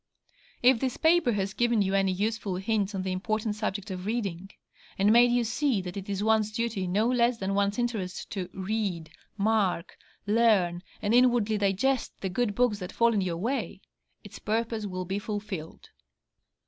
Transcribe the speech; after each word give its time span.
If 0.63 0.79
this 0.79 0.97
paper 0.97 1.31
has 1.33 1.53
given 1.53 1.83
you 1.83 1.93
any 1.93 2.11
useful 2.11 2.55
hints 2.55 2.95
on 2.95 3.03
the 3.03 3.11
important 3.11 3.53
subject 3.55 3.91
of 3.91 4.07
reading, 4.07 4.49
and 4.97 5.13
made 5.13 5.29
you 5.31 5.43
see 5.43 5.79
that 5.83 5.95
it 5.95 6.09
is 6.09 6.23
one's 6.23 6.51
duty 6.51 6.87
no 6.87 7.07
less 7.07 7.37
than 7.37 7.53
one's 7.53 7.77
interest 7.77 8.31
to 8.31 8.49
'read, 8.51 9.11
mark, 9.37 9.95
learn, 10.25 10.81
and 11.03 11.13
inwardly 11.13 11.59
digest' 11.59 12.19
the 12.21 12.29
good 12.29 12.55
books 12.55 12.79
that 12.79 12.91
fall 12.91 13.13
in 13.13 13.21
your 13.21 13.37
way, 13.37 13.79
its 14.23 14.39
purpose 14.39 14.87
will 14.87 15.05
be 15.05 15.19
fulfilled. 15.19 15.89